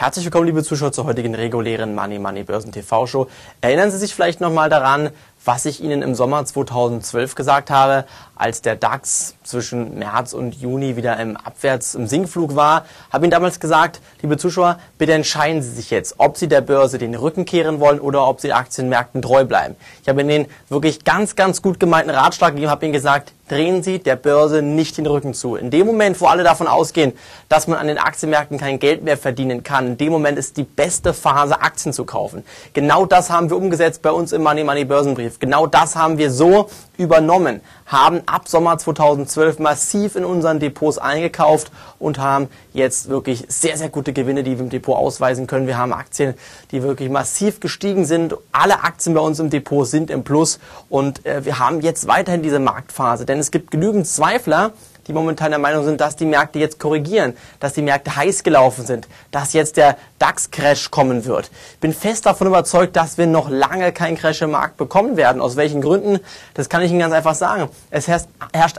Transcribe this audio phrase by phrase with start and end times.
[0.00, 3.26] Herzlich willkommen, liebe Zuschauer, zur heutigen regulären Money Money Börsen TV Show.
[3.60, 5.10] Erinnern Sie sich vielleicht nochmal daran,
[5.44, 10.96] was ich Ihnen im Sommer 2012 gesagt habe, als der DAX zwischen März und Juni
[10.96, 15.70] wieder im Abwärts im Sinkflug war, habe Ihnen damals gesagt, liebe Zuschauer, bitte entscheiden Sie
[15.70, 19.44] sich jetzt, ob Sie der Börse den Rücken kehren wollen oder ob Sie Aktienmärkten treu
[19.44, 19.74] bleiben.
[20.02, 23.98] Ich habe Ihnen wirklich ganz, ganz gut gemeinten Ratschlag gegeben, habe Ihnen gesagt, drehen Sie
[23.98, 25.56] der Börse nicht den Rücken zu.
[25.56, 27.12] In dem Moment, wo alle davon ausgehen,
[27.48, 30.64] dass man an den Aktienmärkten kein Geld mehr verdienen kann, in dem Moment ist die
[30.64, 32.44] beste Phase, Aktien zu kaufen.
[32.74, 35.27] Genau das haben wir umgesetzt bei uns im Money Money Börsenbrief.
[35.38, 41.70] Genau das haben wir so übernommen, haben ab Sommer 2012 massiv in unseren Depots eingekauft
[41.98, 45.66] und haben jetzt wirklich sehr, sehr gute Gewinne, die wir im Depot ausweisen können.
[45.66, 46.34] Wir haben Aktien,
[46.72, 48.34] die wirklich massiv gestiegen sind.
[48.52, 52.42] Alle Aktien bei uns im Depot sind im Plus und äh, wir haben jetzt weiterhin
[52.42, 54.72] diese Marktphase, denn es gibt genügend Zweifler,
[55.08, 58.84] die momentan der Meinung sind, dass die Märkte jetzt korrigieren, dass die Märkte heiß gelaufen
[58.84, 61.50] sind, dass jetzt der DAX-Crash kommen wird.
[61.74, 65.40] Ich bin fest davon überzeugt, dass wir noch lange keinen Crash im Markt bekommen werden.
[65.40, 66.20] Aus welchen Gründen?
[66.54, 67.68] Das kann ich Ihnen ganz einfach sagen.
[67.90, 68.26] Es herrscht,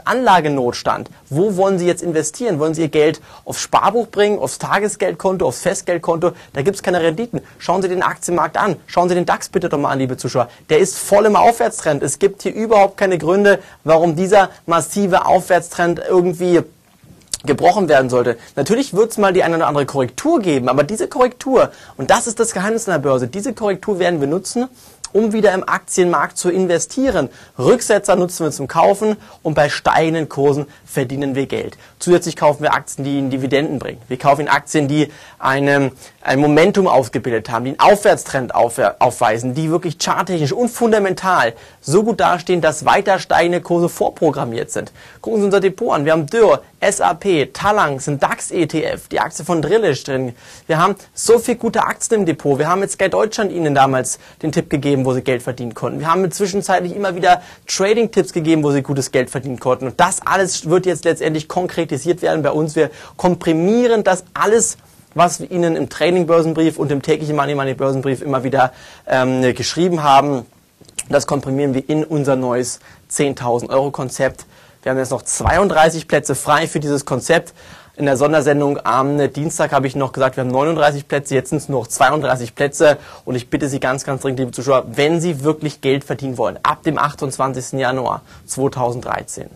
[0.04, 1.10] Anlagenotstand.
[1.28, 2.60] Wo wollen Sie jetzt investieren?
[2.60, 6.32] Wollen Sie Ihr Geld aufs Sparbuch bringen, aufs Tagesgeldkonto, aufs Festgeldkonto?
[6.52, 7.40] Da gibt es keine Renditen.
[7.58, 8.76] Schauen Sie den Aktienmarkt an.
[8.86, 10.48] Schauen Sie den DAX bitte doch mal an, liebe Zuschauer.
[10.68, 12.02] Der ist voll im Aufwärtstrend.
[12.02, 16.19] Es gibt hier überhaupt keine Gründe, warum dieser massive Aufwärtstrend irgendwie
[17.44, 18.36] gebrochen werden sollte.
[18.56, 22.26] Natürlich wird es mal die eine oder andere Korrektur geben, aber diese Korrektur, und das
[22.26, 24.68] ist das Geheimnis der Börse, diese Korrektur werden wir nutzen,
[25.12, 27.30] um wieder im Aktienmarkt zu investieren.
[27.58, 31.78] Rücksetzer nutzen wir zum Kaufen und bei steigenden Kursen verdienen wir Geld.
[31.98, 34.00] Zusätzlich kaufen wir Aktien, die Ihnen Dividenden bringen.
[34.08, 39.70] Wir kaufen Aktien, die eine, ein Momentum ausgebildet haben, die einen Aufwärtstrend auf, aufweisen, die
[39.70, 44.92] wirklich charttechnisch und fundamental so gut dastehen, dass weiter steigende Kurse vorprogrammiert sind.
[45.20, 46.04] Gucken Sie unser Depot an.
[46.04, 50.34] Wir haben Dürr, SAP, Talang, sind DAX-ETF, die Aktie von Drillisch drin.
[50.66, 52.58] Wir haben so viel gute Aktien im Depot.
[52.58, 56.00] Wir haben mit Sky Deutschland Ihnen damals den Tipp gegeben, wo Sie Geld verdienen konnten.
[56.00, 59.86] Wir haben zwischenzeitlich immer wieder Trading-Tipps gegeben, wo Sie gutes Geld verdienen konnten.
[59.86, 62.76] Und das alles wird jetzt letztendlich konkretisiert werden bei uns.
[62.76, 64.78] Wir komprimieren das alles
[65.14, 68.72] was wir Ihnen im Training-Börsenbrief und im täglichen Money Money Börsenbrief immer wieder
[69.08, 70.46] ähm, geschrieben haben.
[71.08, 72.78] Das komprimieren wir in unser neues
[73.10, 74.46] 10.000 Euro Konzept.
[74.82, 77.52] Wir haben jetzt noch 32 Plätze frei für dieses Konzept.
[77.96, 81.58] In der Sondersendung am Dienstag habe ich noch gesagt, wir haben 39 Plätze, jetzt sind
[81.58, 82.96] es nur noch 32 Plätze.
[83.26, 86.58] Und ich bitte Sie ganz, ganz dringend, liebe Zuschauer, wenn Sie wirklich Geld verdienen wollen,
[86.62, 87.78] ab dem 28.
[87.78, 89.50] Januar 2013,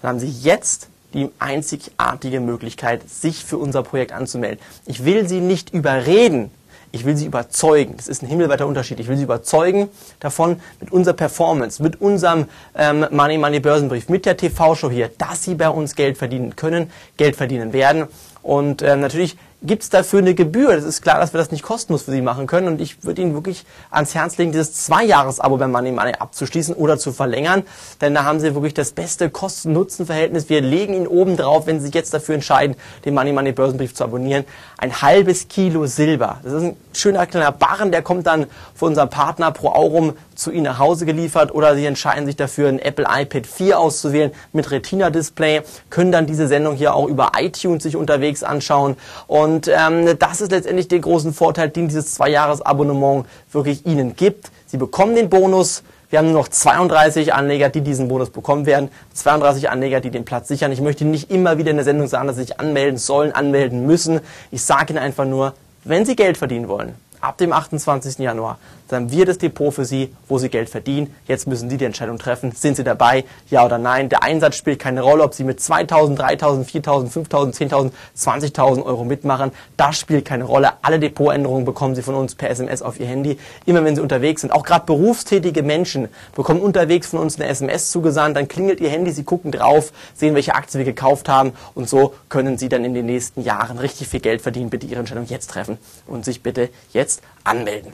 [0.00, 4.60] dann haben Sie jetzt die einzigartige Möglichkeit, sich für unser Projekt anzumelden.
[4.86, 6.50] Ich will Sie nicht überreden,
[6.92, 7.96] ich will sie überzeugen.
[7.96, 8.98] Das ist ein himmelweiter Unterschied.
[8.98, 9.88] Ich will sie überzeugen
[10.18, 15.44] davon mit unserer Performance, mit unserem ähm, Money Money Börsenbrief, mit der TV-Show hier, dass
[15.44, 18.08] sie bei uns Geld verdienen können, Geld verdienen werden.
[18.42, 20.74] Und ähm, natürlich gibt es dafür eine Gebühr.
[20.74, 22.68] Das ist klar, dass wir das nicht kostenlos für Sie machen können.
[22.68, 26.98] Und ich würde Ihnen wirklich ans Herz legen, dieses Zwei-Jahres-Abo bei Money Money abzuschließen oder
[26.98, 27.64] zu verlängern.
[28.00, 30.48] Denn da haben Sie wirklich das beste Kosten-Nutzen-Verhältnis.
[30.48, 33.94] Wir legen Ihnen oben drauf, wenn Sie sich jetzt dafür entscheiden, den Money Money Börsenbrief
[33.94, 34.44] zu abonnieren,
[34.78, 36.40] ein halbes Kilo Silber.
[36.42, 40.50] Das ist ein schöner kleiner Barren, der kommt dann von unserem Partner Pro Aurum zu
[40.50, 41.52] Ihnen nach Hause geliefert.
[41.54, 46.48] Oder Sie entscheiden sich dafür, ein Apple iPad 4 auszuwählen mit Retina-Display, können dann diese
[46.48, 48.96] Sendung hier auch über iTunes sich unterwegs anschauen.
[49.26, 54.50] Und ähm, das ist letztendlich der großen Vorteil, den dieses Zwei-Jahres-Abonnement wirklich Ihnen gibt.
[54.66, 55.82] Sie bekommen den Bonus.
[56.10, 58.90] Wir haben nur noch 32 Anleger, die diesen Bonus bekommen werden.
[59.14, 60.72] 32 Anleger, die den Platz sichern.
[60.72, 63.86] Ich möchte nicht immer wieder in der Sendung sagen, dass Sie sich anmelden sollen, anmelden
[63.86, 64.20] müssen.
[64.50, 65.54] Ich sage Ihnen einfach nur,
[65.84, 68.18] wenn Sie Geld verdienen wollen, ab dem 28.
[68.18, 68.58] Januar,
[68.90, 71.14] dann haben wir das Depot für Sie, wo Sie Geld verdienen.
[71.26, 72.50] Jetzt müssen Sie die Entscheidung treffen.
[72.52, 73.24] Sind Sie dabei?
[73.48, 74.08] Ja oder nein?
[74.08, 79.04] Der Einsatz spielt keine Rolle, ob Sie mit 2.000, 3.000, 4.000, 5.000, 10.000, 20.000 Euro
[79.04, 79.52] mitmachen.
[79.76, 80.72] Das spielt keine Rolle.
[80.82, 83.38] Alle Depotänderungen bekommen Sie von uns per SMS auf Ihr Handy.
[83.64, 84.50] Immer wenn Sie unterwegs sind.
[84.50, 88.36] Auch gerade berufstätige Menschen bekommen unterwegs von uns eine SMS zugesandt.
[88.36, 91.52] Dann klingelt Ihr Handy, Sie gucken drauf, sehen, welche Aktien wir gekauft haben.
[91.74, 94.68] Und so können Sie dann in den nächsten Jahren richtig viel Geld verdienen.
[94.68, 95.78] Bitte Ihre Entscheidung jetzt treffen
[96.08, 97.09] und sich bitte jetzt
[97.44, 97.92] anmelden.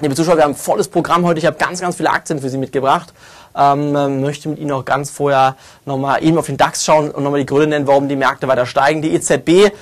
[0.00, 1.38] Liebe Zuschauer, wir haben ein volles Programm heute.
[1.38, 3.14] Ich habe ganz, ganz viele Aktien für Sie mitgebracht.
[3.54, 7.38] Ähm, möchte mit Ihnen auch ganz vorher nochmal eben auf den DAX schauen und nochmal
[7.40, 9.02] die Gründe nennen, warum die Märkte weiter steigen.
[9.02, 9.72] Die EZB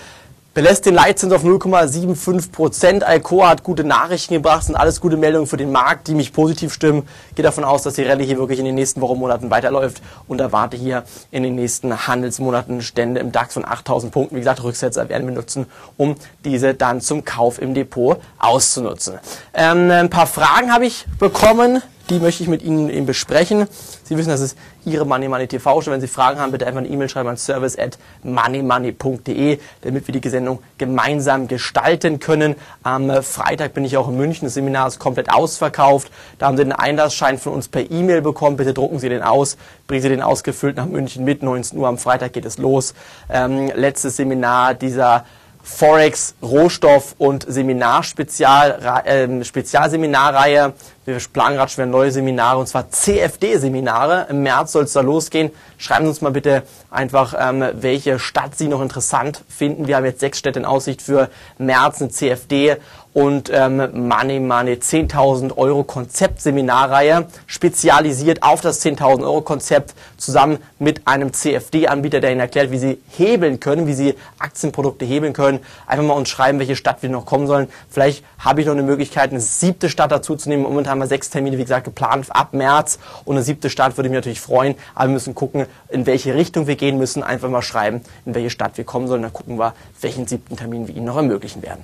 [0.52, 3.05] belässt den Leitzins auf 0,75 Prozent.
[3.05, 6.73] Alcoa hat gute Nachrichten gebracht, sind alles gute Meldungen für den Markt, die mich positiv
[6.73, 7.06] stimmen.
[7.35, 10.41] Gehe davon aus, dass die Rallye hier wirklich in den nächsten Wochen, Monaten weiterläuft und
[10.41, 14.37] erwarte hier in den nächsten Handelsmonaten Stände im DAX von 8000 Punkten.
[14.37, 15.67] Wie gesagt, Rücksetzer werden wir nutzen,
[15.97, 19.19] um diese dann zum Kauf im Depot auszunutzen.
[19.55, 23.67] Ähm, ein paar Fragen habe ich bekommen die möchte ich mit Ihnen eben besprechen.
[24.03, 25.93] Sie wissen, das ist Ihre Money Money TV Show.
[25.93, 30.21] Wenn Sie Fragen haben, bitte einfach eine E-Mail schreiben an service at moneymoney.de, damit wir
[30.21, 32.57] die Sendung gemeinsam gestalten können.
[32.83, 34.47] Am Freitag bin ich auch in München.
[34.47, 36.11] Das Seminar ist komplett ausverkauft.
[36.39, 38.56] Da haben Sie den Einlassschein von uns per E-Mail bekommen.
[38.56, 39.56] Bitte drucken Sie den aus,
[39.87, 41.43] bringen Sie den ausgefüllt nach München mit.
[41.45, 42.95] 19 Uhr am Freitag geht es los.
[43.31, 45.25] Ähm, letztes Seminar dieser
[45.63, 50.73] Forex, Rohstoff und Seminar-Spezial, äh, Spezialseminarreihe.
[51.06, 54.26] Wir planen gerade schon wieder neue Seminare und zwar CFD-Seminare.
[54.29, 55.50] Im März soll es da losgehen.
[55.79, 59.87] Schreiben Sie uns mal bitte einfach, ähm, welche Stadt Sie noch interessant finden.
[59.87, 62.76] Wir haben jetzt sechs Städte in Aussicht für März eine CFD
[63.12, 71.06] und ähm, Money Money 10.000 Euro Konzeptseminarreihe, spezialisiert auf das 10.000 Euro Konzept, zusammen mit
[71.06, 75.61] einem CFD-Anbieter, der Ihnen erklärt, wie Sie hebeln können, wie Sie Aktienprodukte hebeln können.
[75.87, 77.69] Einfach mal uns schreiben, welche Stadt wir noch kommen sollen.
[77.88, 80.62] Vielleicht habe ich noch eine Möglichkeit, eine siebte Stadt dazu zu nehmen.
[80.62, 84.09] Momentan haben wir sechs Termine, wie gesagt, geplant ab März und eine siebte Stadt würde
[84.09, 84.75] mich natürlich freuen.
[84.95, 87.23] Aber wir müssen gucken, in welche Richtung wir gehen müssen.
[87.23, 89.23] Einfach mal schreiben, in welche Stadt wir kommen sollen.
[89.23, 91.83] Dann gucken wir, welchen siebten Termin wir Ihnen noch ermöglichen werden.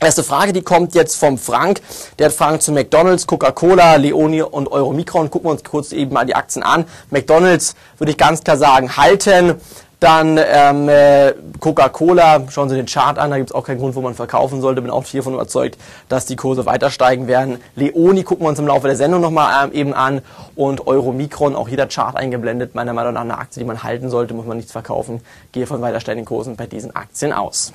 [0.00, 1.80] Erste Frage, die kommt jetzt vom Frank.
[2.20, 5.28] Der hat Fragen zu McDonalds, Coca-Cola, Leoni und Euromicron.
[5.28, 6.84] Gucken wir uns kurz eben mal die Aktien an.
[7.10, 9.56] McDonalds würde ich ganz klar sagen, halten.
[10.00, 13.96] Dann ähm, äh, Coca-Cola, schauen Sie den Chart an, da gibt es auch keinen Grund,
[13.96, 14.80] wo man verkaufen sollte.
[14.80, 15.76] Bin auch hiervon überzeugt,
[16.08, 17.60] dass die Kurse weiter steigen werden.
[17.74, 20.22] Leoni gucken wir uns im Laufe der Sendung nochmal ähm, eben an.
[20.54, 22.76] Und Euromicron, auch jeder Chart eingeblendet.
[22.76, 25.20] Meiner Meinung nach eine Aktie, die man halten sollte, muss man nichts verkaufen.
[25.50, 27.72] Gehe von weiter steigenden Kursen bei diesen Aktien aus.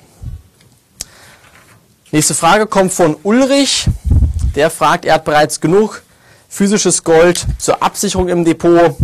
[2.10, 3.86] Nächste Frage kommt von Ulrich.
[4.56, 6.02] Der fragt, er hat bereits genug
[6.48, 8.96] physisches Gold zur Absicherung im Depot.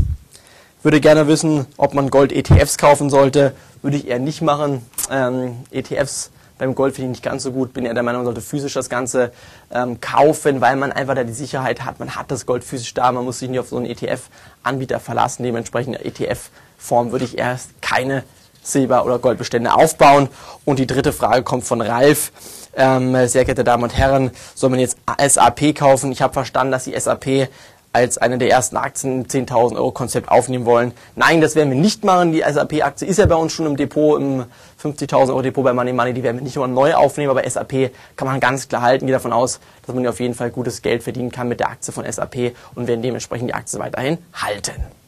[0.82, 3.52] Würde gerne wissen, ob man Gold-ETFs kaufen sollte.
[3.82, 4.84] Würde ich eher nicht machen.
[5.10, 7.72] Ähm, ETFs beim Gold finde ich nicht ganz so gut.
[7.74, 9.32] Bin eher der Meinung, man sollte physisch das Ganze
[9.70, 11.98] ähm, kaufen, weil man einfach da die Sicherheit hat.
[12.00, 13.12] Man hat das Gold physisch da.
[13.12, 15.42] Man muss sich nicht auf so einen ETF-Anbieter verlassen.
[15.42, 18.24] Dementsprechend ETF-Form würde ich erst keine
[18.62, 20.28] Silber- oder Goldbestände aufbauen.
[20.64, 22.32] Und die dritte Frage kommt von Ralf.
[22.74, 26.12] Ähm, sehr geehrte Damen und Herren, soll man jetzt SAP kaufen?
[26.12, 27.48] Ich habe verstanden, dass die SAP
[27.92, 30.92] als eine der ersten Aktien 10.000 Euro Konzept aufnehmen wollen.
[31.16, 32.32] Nein, das werden wir nicht machen.
[32.32, 34.44] Die SAP-Aktie ist ja bei uns schon im Depot, im
[34.82, 36.12] 50.000 Euro Depot bei Money Money.
[36.12, 39.06] Die werden wir nicht nur neu aufnehmen, aber SAP kann man ganz klar halten.
[39.06, 41.92] Gehe davon aus, dass man auf jeden Fall gutes Geld verdienen kann mit der Aktie
[41.92, 44.99] von SAP und werden dementsprechend die Aktie weiterhin halten.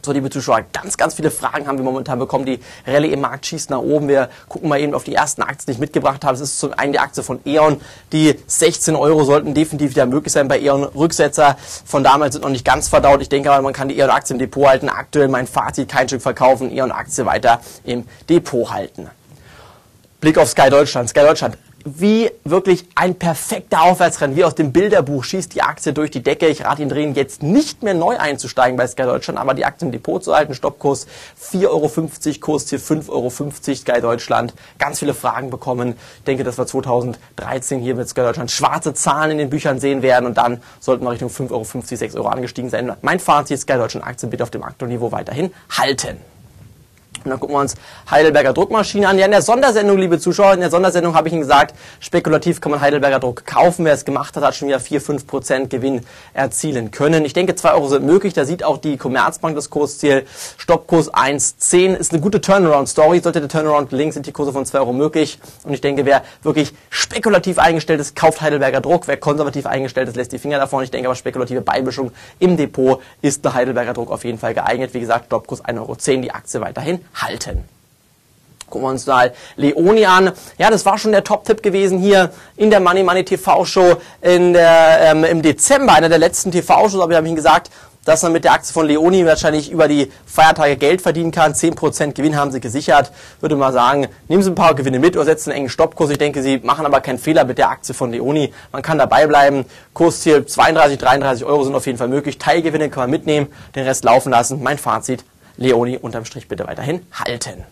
[0.00, 2.46] So, liebe Zuschauer, ganz, ganz viele Fragen haben wir momentan bekommen.
[2.46, 4.08] Die Rallye im Markt schießt nach oben.
[4.08, 6.32] Wir gucken mal eben auf die ersten Aktien, die ich mitgebracht habe.
[6.32, 7.80] Das ist zum einen die Aktie von E.ON.
[8.12, 10.84] Die 16 Euro sollten definitiv wieder möglich sein bei E.ON.
[10.84, 13.22] Rücksetzer von damals sind noch nicht ganz verdaut.
[13.22, 14.88] Ich denke aber, man kann die E.ON-Aktie im Depot halten.
[14.88, 19.08] Aktuell mein Fazit, kein Stück verkaufen, E.ON-Aktie weiter im Depot halten.
[20.20, 21.08] Blick auf Sky Deutschland.
[21.08, 26.10] Sky Deutschland wie wirklich ein perfekter Aufwärtstrend, wie aus dem Bilderbuch schießt die Aktie durch
[26.10, 26.46] die Decke.
[26.48, 29.86] Ich rate Ihnen drehen, jetzt nicht mehr neu einzusteigen bei Sky Deutschland, aber die Aktie
[29.86, 30.54] im Depot zu halten.
[30.54, 31.06] Stoppkurs
[31.40, 31.90] 4,50 Euro,
[32.40, 34.54] Kurs hier 5,50 Euro Sky Deutschland.
[34.78, 35.94] Ganz viele Fragen bekommen.
[36.18, 40.02] Ich denke, dass wir 2013 hier mit Sky Deutschland schwarze Zahlen in den Büchern sehen
[40.02, 42.92] werden und dann sollten wir Richtung 5,50 Euro, 6 Euro angestiegen sein.
[43.02, 46.31] Mein Fazit, Sky Deutschland Aktien bitte auf dem aktuellen Niveau weiterhin halten.
[47.24, 47.74] Und dann gucken wir uns
[48.10, 49.18] Heidelberger Druckmaschine an.
[49.18, 52.70] Ja, in der Sondersendung, liebe Zuschauer, in der Sondersendung habe ich Ihnen gesagt, spekulativ kann
[52.72, 53.84] man Heidelberger Druck kaufen.
[53.84, 56.04] Wer es gemacht hat, hat schon wieder 4, 5 Prozent Gewinn
[56.34, 57.24] erzielen können.
[57.24, 58.34] Ich denke, 2 Euro sind möglich.
[58.34, 60.26] Da sieht auch die Commerzbank das Kursziel.
[60.56, 63.20] Stoppkurs 1,10 ist eine gute Turnaround-Story.
[63.20, 65.38] Sollte der Turnaround gelingen, sind die Kurse von 2 Euro möglich.
[65.64, 69.08] Und ich denke, wer wirklich spekulativ eingestellt ist, kauft Heidelberger Druck.
[69.08, 70.84] Wer konservativ eingestellt ist, lässt die Finger davon.
[70.84, 74.94] Ich denke aber, spekulative Beimischung im Depot ist der Heidelberger Druck auf jeden Fall geeignet.
[74.94, 77.64] Wie gesagt, Stoppkurs 1,10 Euro, die Aktie weiterhin halten.
[78.72, 80.32] Gucken wir uns mal Leoni an.
[80.56, 85.42] Ja, das war schon der Top-Tipp gewesen hier in der Money Money TV-Show ähm, im
[85.42, 87.70] Dezember, einer der letzten TV-Shows, aber ich habe Ihnen gesagt,
[88.04, 91.52] dass man mit der Aktie von Leoni wahrscheinlich über die Feiertage Geld verdienen kann.
[91.52, 93.12] 10% Gewinn haben sie gesichert.
[93.40, 96.10] Würde mal sagen, nehmen Sie ein paar Gewinne mit oder setzen einen engen Stoppkurs.
[96.10, 98.52] Ich denke, Sie machen aber keinen Fehler mit der Aktie von Leoni.
[98.72, 99.64] Man kann dabei bleiben.
[99.94, 102.38] Kursziel 32, 33 Euro sind auf jeden Fall möglich.
[102.38, 104.62] Teilgewinne kann man mitnehmen, den Rest laufen lassen.
[104.62, 105.24] Mein Fazit,
[105.62, 107.64] Leoni unterm Strich bitte weiterhin halten.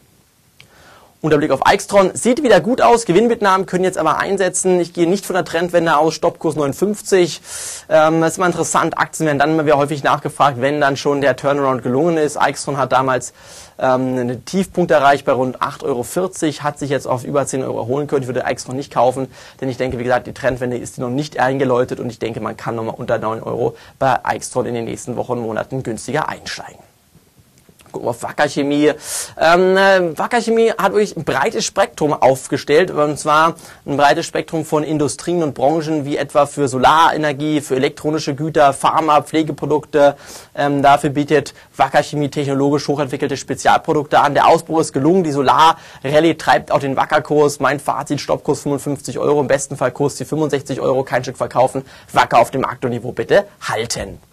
[1.23, 3.04] Unter Blick auf Eichstron sieht wieder gut aus.
[3.04, 4.80] Gewinnmitnahmen können jetzt aber einsetzen.
[4.80, 6.14] Ich gehe nicht von der Trendwende aus.
[6.14, 7.42] Stoppkurs 59.
[7.90, 8.97] Ähm, das ist mal interessant.
[8.97, 12.38] Aktien werden dann immer häufig nachgefragt, wenn dann schon der Turnaround gelungen ist.
[12.38, 13.35] Eichstron hat damals
[13.78, 17.80] ähm, einen Tiefpunkt erreicht bei rund 8,40 Euro, hat sich jetzt auf über 10 Euro
[17.80, 18.23] erholen können.
[18.23, 19.28] Ich würde Eichstron nicht kaufen,
[19.61, 22.56] denn ich denke, wie gesagt, die Trendwende ist noch nicht eingeläutet und ich denke, man
[22.56, 26.89] kann nochmal unter 9 Euro bei Eichstron in den nächsten Wochen und Monaten günstiger einsteigen.
[27.92, 28.92] Auf Wacker Chemie.
[29.38, 33.54] Ähm, äh, Wacker Chemie hat wirklich ein breites Spektrum aufgestellt, und zwar
[33.87, 39.23] ein breites Spektrum von Industrien und Branchen, wie etwa für Solarenergie, für elektronische Güter, Pharma,
[39.23, 40.16] Pflegeprodukte.
[40.54, 44.35] Ähm, dafür bietet Wacker Chemie technologisch hochentwickelte Spezialprodukte an.
[44.35, 47.61] Der Ausbruch ist gelungen, die Solar-Rallye treibt auch den Wacker-Kurs.
[47.61, 51.82] Mein Fazit, Stoppkurs 55 Euro, im besten Fall Kurs die 65 Euro, kein Stück verkaufen.
[52.12, 54.29] Wacker auf dem Aktorniveau bitte halten.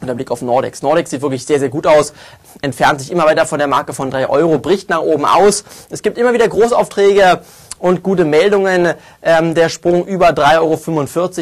[0.00, 0.82] Und der Blick auf Nordex.
[0.82, 2.12] Nordex sieht wirklich sehr, sehr gut aus,
[2.60, 5.64] entfernt sich immer weiter von der Marke von 3 Euro, bricht nach oben aus.
[5.90, 7.40] Es gibt immer wieder Großaufträge
[7.78, 8.94] und gute Meldungen.
[9.22, 10.58] Ähm, der Sprung über 3,45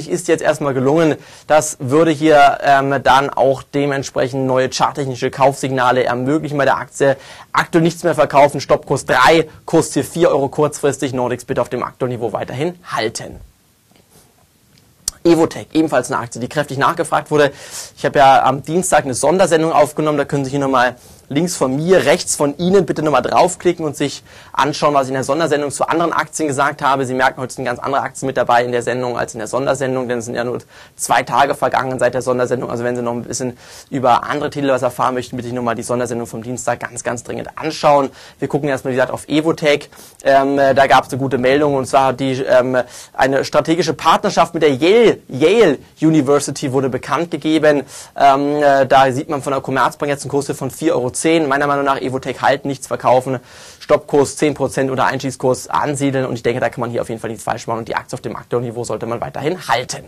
[0.06, 1.16] Euro ist jetzt erstmal gelungen.
[1.46, 7.16] Das würde hier ähm, dann auch dementsprechend neue charttechnische Kaufsignale ermöglichen bei der Aktie.
[7.52, 11.12] Aktuell nichts mehr verkaufen, Stoppkurs 3, Kurs hier 4 Euro kurzfristig.
[11.12, 13.40] Nordex bitte auf dem Aktuellniveau weiterhin halten.
[15.26, 17.50] Evotech, ebenfalls eine Aktie, die kräftig nachgefragt wurde.
[17.96, 20.96] Ich habe ja am Dienstag eine Sondersendung aufgenommen, da können Sie hier nochmal
[21.28, 25.14] links von mir, rechts von Ihnen bitte nochmal draufklicken und sich anschauen, was ich in
[25.14, 27.06] der Sondersendung zu anderen Aktien gesagt habe.
[27.06, 29.48] Sie merken, heute sind ganz andere Aktien mit dabei in der Sendung als in der
[29.48, 30.58] Sondersendung, denn es sind ja nur
[30.96, 32.70] zwei Tage vergangen seit der Sondersendung.
[32.70, 33.56] Also wenn Sie noch ein bisschen
[33.90, 37.24] über andere Titel was erfahren möchten, bitte ich nochmal die Sondersendung vom Dienstag ganz, ganz
[37.24, 38.10] dringend anschauen.
[38.38, 39.90] Wir gucken erstmal, wie gesagt, auf Evotech.
[40.22, 42.76] Ähm, äh, da gab es eine gute Meldung und zwar die ähm,
[43.12, 47.82] eine strategische Partnerschaft mit der Yale, Yale University wurde bekannt gegeben.
[48.16, 51.13] Ähm, äh, da sieht man von der Commerzbank jetzt einen Kurs von 4,10 Euro
[51.48, 53.38] Meiner Meinung nach Evotech halten, nichts verkaufen.
[53.80, 57.30] Stoppkurs 10% oder Einstiegskurs ansiedeln und ich denke, da kann man hier auf jeden Fall
[57.30, 60.04] nichts falsch machen und die Aktie auf dem Aktienniveau sollte man weiterhin halten.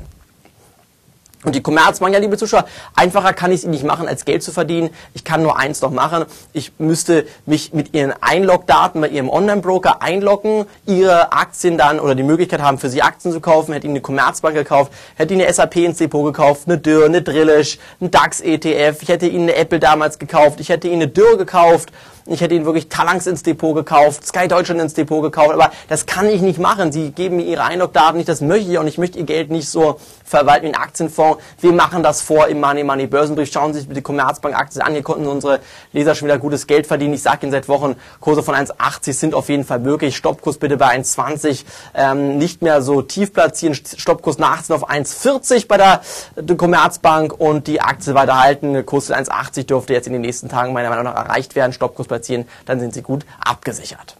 [1.44, 2.64] Und die Commerzbank, ja, liebe Zuschauer,
[2.94, 4.90] einfacher kann ich es nicht machen, als Geld zu verdienen.
[5.14, 6.24] Ich kann nur eins noch machen.
[6.54, 12.22] Ich müsste mich mit Ihren Einlogdaten bei Ihrem Online-Broker einloggen, Ihre Aktien dann oder die
[12.22, 13.74] Möglichkeit haben, für Sie Aktien zu kaufen.
[13.74, 17.22] Hätte Ihnen eine Commerzbank gekauft, hätte Ihnen eine SAP ins Depot gekauft, eine Dürr, eine
[17.22, 19.02] Drillisch, ein DAX-ETF.
[19.02, 20.58] Ich hätte Ihnen eine Apple damals gekauft.
[20.60, 21.92] Ich hätte Ihnen eine Dürr gekauft
[22.26, 26.06] ich hätte ihn wirklich Talangs ins Depot gekauft, Sky Deutschland ins Depot gekauft, aber das
[26.06, 26.92] kann ich nicht machen.
[26.92, 29.68] Sie geben mir ihre Einlogdaten nicht, das möchte ich und ich möchte ihr Geld nicht
[29.68, 31.42] so verwalten wie ein Aktienfonds.
[31.60, 33.50] Wir machen das vor im Money Money Börsenbrief.
[33.52, 34.92] Schauen Sie sich bitte die Commerzbank Aktien an.
[34.92, 35.60] Hier konnten unsere
[35.92, 37.14] Leser schon wieder gutes Geld verdienen.
[37.14, 40.16] Ich sage Ihnen seit Wochen, Kurse von 1,80 sind auf jeden Fall möglich.
[40.16, 41.64] Stoppkurs bitte bei 1,20.
[41.94, 43.74] Ähm, nicht mehr so tief platzieren.
[43.74, 46.00] Stoppkurs nach 18 auf 1,40 bei der,
[46.34, 48.84] der Commerzbank und die Aktie weiterhalten.
[48.84, 51.72] Kurs 1,80 dürfte jetzt in den nächsten Tagen meiner Meinung nach erreicht werden.
[51.72, 54.16] Stoppkurs bei platzieren, dann sind sie gut abgesichert.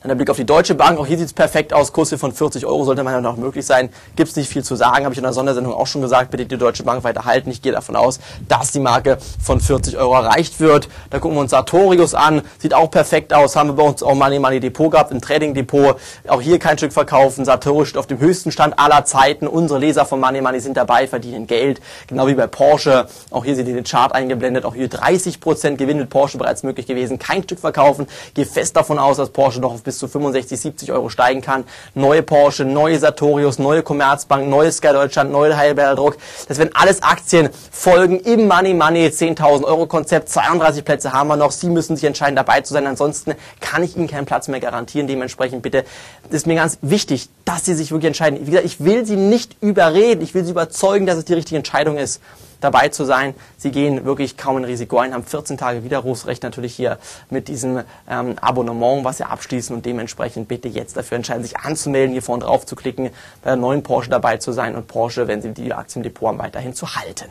[0.00, 1.00] Dann der Blick auf die Deutsche Bank.
[1.00, 1.92] Auch hier sieht es perfekt aus.
[1.92, 3.88] Kurse von 40 Euro sollte man ja noch möglich sein.
[4.14, 5.04] Gibt es nicht viel zu sagen.
[5.04, 6.30] Habe ich in der Sondersendung auch schon gesagt.
[6.30, 7.50] Bitte die Deutsche Bank weiter halten.
[7.50, 10.88] Ich gehe davon aus, dass die Marke von 40 Euro erreicht wird.
[11.10, 12.42] Da gucken wir uns Sartorius an.
[12.58, 13.56] Sieht auch perfekt aus.
[13.56, 15.96] Haben wir bei uns auch Money Money Depot gehabt, ein Trading Depot.
[16.28, 17.44] Auch hier kein Stück verkaufen.
[17.44, 19.48] Sartorius auf dem höchsten Stand aller Zeiten.
[19.48, 21.80] Unsere Leser von Money Money sind dabei, verdienen Geld.
[22.06, 23.08] Genau wie bei Porsche.
[23.30, 24.64] Auch hier seht ihr den Chart eingeblendet.
[24.64, 27.18] Auch hier 30% Gewinn mit Porsche bereits möglich gewesen.
[27.18, 28.06] Kein Stück verkaufen.
[28.34, 31.64] Gehe fest davon aus, dass Porsche noch auf bis zu 65, 70 Euro steigen kann.
[31.94, 36.18] Neue Porsche, neue Sartorius, neue Commerzbank, neue Sky Deutschland, neue Heidelberger Druck.
[36.46, 40.28] Das werden alles Aktien folgen im Money Money 10.000 Euro Konzept.
[40.28, 41.52] 32 Plätze haben wir noch.
[41.52, 42.86] Sie müssen sich entscheiden, dabei zu sein.
[42.86, 45.08] Ansonsten kann ich Ihnen keinen Platz mehr garantieren.
[45.08, 45.84] Dementsprechend bitte
[46.28, 48.40] ist mir ganz wichtig, dass Sie sich wirklich entscheiden.
[48.42, 50.20] Wie gesagt, ich will Sie nicht überreden.
[50.20, 52.20] Ich will Sie überzeugen, dass es die richtige Entscheidung ist
[52.60, 53.34] dabei zu sein.
[53.56, 56.98] Sie gehen wirklich kaum ein Risiko ein, haben 14 Tage Widerrufsrecht natürlich hier
[57.30, 62.12] mit diesem ähm, Abonnement, was Sie abschließen und dementsprechend bitte jetzt dafür entscheiden, sich anzumelden,
[62.12, 63.10] hier vorne drauf zu klicken,
[63.42, 66.28] bei der neuen Porsche dabei zu sein und Porsche, wenn Sie die Aktien im Depot
[66.28, 67.30] haben, weiterhin zu halten.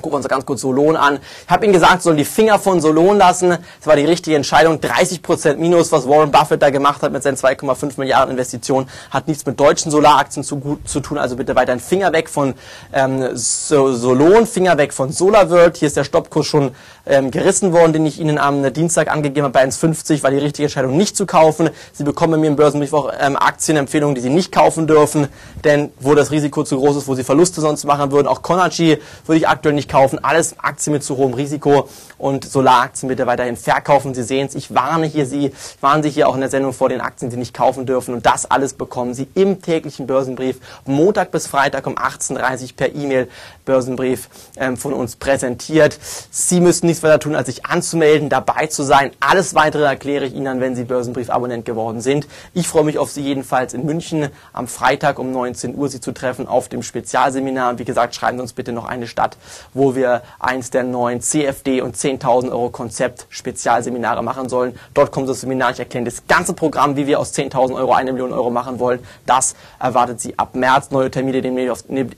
[0.00, 1.18] Gucken wir uns ganz kurz Solon an.
[1.44, 3.50] Ich habe Ihnen gesagt, sollen die Finger von Solon lassen.
[3.50, 4.76] Das war die richtige Entscheidung.
[4.76, 9.44] 30% Minus, was Warren Buffett da gemacht hat mit seinen 2,5 Milliarden Investitionen, hat nichts
[9.46, 11.18] mit deutschen Solaraktien zu, zu tun.
[11.18, 12.54] Also bitte weiter ein Finger weg von
[12.92, 15.76] ähm, Solon, Finger weg von SolarWorld.
[15.76, 16.72] Hier ist der Stoppkurs schon
[17.08, 20.22] ähm, gerissen worden, den ich Ihnen am Dienstag angegeben habe bei 1,50.
[20.22, 21.70] War die richtige Entscheidung nicht zu kaufen.
[21.92, 25.26] Sie bekommen bei mir im Börsenbrief auch ähm, Aktienempfehlungen, die Sie nicht kaufen dürfen,
[25.64, 28.28] denn wo das Risiko zu groß ist, wo Sie Verluste sonst machen würden.
[28.28, 30.22] Auch Conachi würde ich aktuell nicht nicht kaufen.
[30.22, 31.88] Alles Aktien mit zu hohem Risiko
[32.18, 34.14] und Solaraktien bitte weiterhin verkaufen.
[34.14, 36.88] Sie sehen es, ich warne hier Sie, warne Sie hier auch in der Sendung vor
[36.88, 38.14] den Aktien, die Sie nicht kaufen dürfen.
[38.14, 42.94] Und das alles bekommen Sie im täglichen Börsenbrief Montag bis Freitag um 18.30 Uhr per
[42.94, 43.28] E-Mail
[43.64, 45.98] Börsenbrief ähm, von uns präsentiert.
[46.30, 49.12] Sie müssen nichts weiter tun, als sich anzumelden, dabei zu sein.
[49.20, 52.26] Alles weitere erkläre ich Ihnen, wenn Sie Börsenbrief-Abonnent geworden sind.
[52.54, 56.12] Ich freue mich auf Sie jedenfalls in München am Freitag um 19 Uhr Sie zu
[56.12, 57.70] treffen auf dem Spezialseminar.
[57.70, 59.36] Und wie gesagt, schreiben Sie uns bitte noch eine Stadt,
[59.74, 64.78] wo wir eins der neuen CFD und 10.000 Euro Konzept Spezialseminare machen sollen.
[64.94, 65.70] Dort kommt das Seminar.
[65.70, 69.00] Ich erkläre das ganze Programm, wie wir aus 10.000 Euro eine Million Euro machen wollen.
[69.26, 70.90] Das erwartet Sie ab März.
[70.90, 71.42] Neue Termine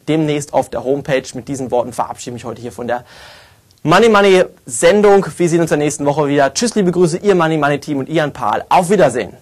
[0.08, 1.24] demnächst auf der Homepage.
[1.34, 3.04] Mit diesen Worten verabschiede ich mich heute hier von der
[3.82, 5.24] Money Money Sendung.
[5.38, 6.52] Wir sehen uns in der nächsten Woche wieder.
[6.52, 8.62] Tschüss, liebe Grüße, Ihr Money Money Team und Ian Pahl.
[8.68, 9.32] Auf Wiedersehen.